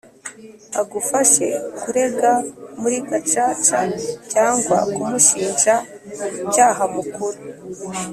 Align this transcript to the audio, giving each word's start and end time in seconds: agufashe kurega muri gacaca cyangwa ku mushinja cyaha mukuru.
agufashe 0.81 1.45
kurega 1.79 2.31
muri 2.81 2.97
gacaca 3.09 3.79
cyangwa 4.31 4.77
ku 4.93 5.01
mushinja 5.09 5.75
cyaha 6.53 6.83
mukuru. 6.95 7.39